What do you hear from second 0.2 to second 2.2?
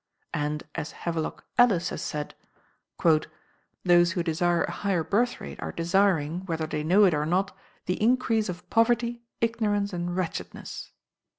And as Havelock Ellis has